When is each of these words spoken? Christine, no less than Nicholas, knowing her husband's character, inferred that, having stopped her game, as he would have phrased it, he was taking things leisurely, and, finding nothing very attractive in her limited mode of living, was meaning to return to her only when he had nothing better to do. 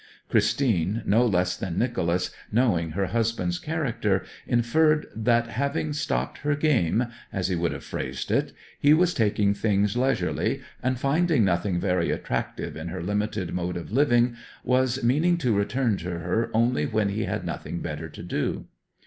Christine, 0.29 1.03
no 1.05 1.23
less 1.27 1.55
than 1.55 1.77
Nicholas, 1.77 2.31
knowing 2.51 2.89
her 2.93 3.05
husband's 3.05 3.59
character, 3.59 4.25
inferred 4.47 5.05
that, 5.15 5.49
having 5.49 5.93
stopped 5.93 6.39
her 6.39 6.55
game, 6.55 7.05
as 7.31 7.49
he 7.49 7.55
would 7.55 7.71
have 7.71 7.83
phrased 7.83 8.31
it, 8.31 8.51
he 8.79 8.95
was 8.95 9.13
taking 9.13 9.53
things 9.53 9.95
leisurely, 9.95 10.61
and, 10.81 10.99
finding 10.99 11.45
nothing 11.45 11.79
very 11.79 12.09
attractive 12.09 12.75
in 12.75 12.87
her 12.87 13.03
limited 13.03 13.53
mode 13.53 13.77
of 13.77 13.91
living, 13.91 14.35
was 14.63 15.03
meaning 15.03 15.37
to 15.37 15.55
return 15.55 15.97
to 15.97 16.09
her 16.17 16.49
only 16.51 16.87
when 16.87 17.09
he 17.09 17.25
had 17.25 17.45
nothing 17.45 17.79
better 17.79 18.09
to 18.09 18.23
do. 18.23 18.65